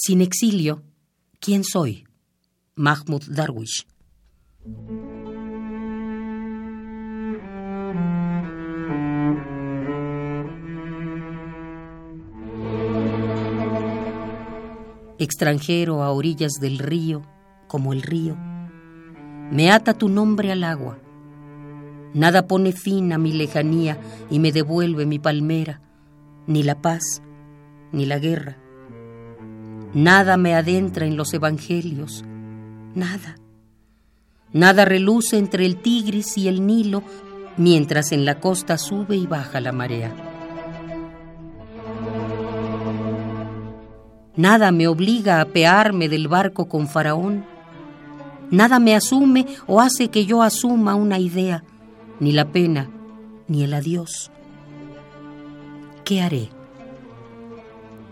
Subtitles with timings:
[0.00, 0.84] Sin exilio,
[1.40, 2.06] ¿quién soy?
[2.76, 3.84] Mahmoud Darwish.
[15.18, 17.22] Extranjero a orillas del río,
[17.66, 18.36] como el río,
[19.50, 21.00] me ata tu nombre al agua.
[22.14, 23.98] Nada pone fin a mi lejanía
[24.30, 25.82] y me devuelve mi palmera,
[26.46, 27.20] ni la paz,
[27.90, 28.67] ni la guerra
[29.94, 32.24] Nada me adentra en los evangelios,
[32.94, 33.36] nada.
[34.52, 37.02] Nada reluce entre el Tigris y el Nilo,
[37.56, 40.14] mientras en la costa sube y baja la marea.
[44.36, 47.44] Nada me obliga a pearme del barco con Faraón.
[48.50, 51.64] Nada me asume o hace que yo asuma una idea,
[52.20, 52.88] ni la pena,
[53.48, 54.30] ni el adiós.
[56.04, 56.50] ¿Qué haré?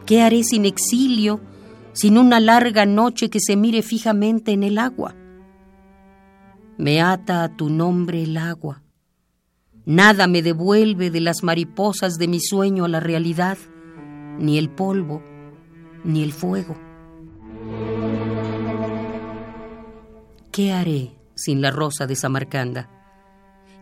[0.04, 1.40] ¿Qué haré sin exilio?
[1.96, 5.14] Sin una larga noche que se mire fijamente en el agua.
[6.76, 8.82] Me ata a tu nombre el agua.
[9.86, 13.56] Nada me devuelve de las mariposas de mi sueño a la realidad,
[14.38, 15.22] ni el polvo,
[16.04, 16.76] ni el fuego.
[20.52, 22.90] ¿Qué haré sin la rosa de Samarcanda?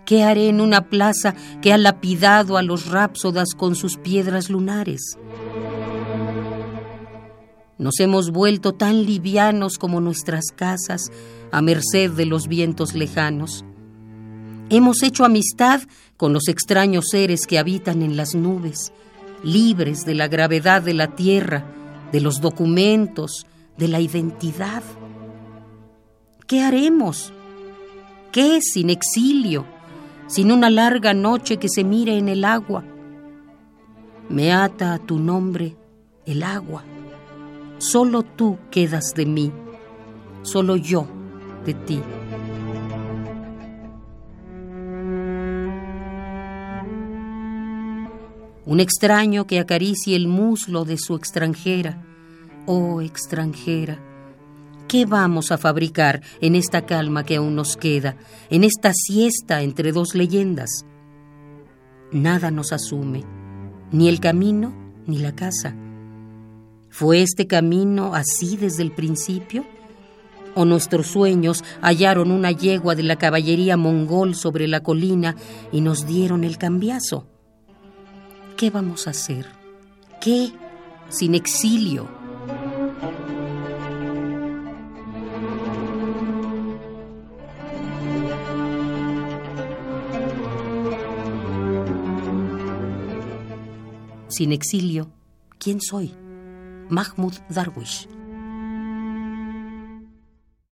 [0.07, 5.19] ¿Qué haré en una plaza que ha lapidado a los rápsodas con sus piedras lunares?
[7.79, 11.11] Nos hemos vuelto tan livianos como nuestras casas,
[11.51, 13.65] a merced de los vientos lejanos.
[14.71, 15.83] Hemos hecho amistad
[16.17, 18.93] con los extraños seres que habitan en las nubes,
[19.43, 21.65] libres de la gravedad de la tierra,
[22.13, 24.83] de los documentos, de la identidad.
[26.47, 27.33] ¿Qué haremos?
[28.31, 29.67] ¿Qué sin exilio,
[30.29, 32.85] sin una larga noche que se mire en el agua?
[34.29, 35.77] Me ata a tu nombre
[36.25, 36.85] el agua.
[37.93, 39.53] Solo tú quedas de mí,
[40.41, 41.07] solo yo
[41.67, 42.01] de ti.
[48.65, 52.03] Un extraño que acaricie el muslo de su extranjera.
[52.65, 53.99] Oh extranjera,
[54.89, 58.17] ¿qué vamos a fabricar en esta calma que aún nos queda,
[58.49, 60.87] en esta siesta entre dos leyendas?
[62.13, 63.25] Nada nos asume,
[63.93, 64.73] ni el camino
[65.07, 65.77] ni la casa
[66.97, 69.67] ¿Fue este camino así desde el principio?
[70.55, 75.35] ¿O nuestros sueños hallaron una yegua de la caballería mongol sobre la colina
[75.73, 77.27] y nos dieron el cambiazo?
[78.57, 79.45] ¿Qué vamos a hacer?
[80.21, 80.53] ¿Qué
[81.09, 82.07] sin exilio?
[94.29, 95.11] Sin exilio,
[95.59, 96.15] ¿quién soy?
[96.91, 98.07] Mahmoud Darwish.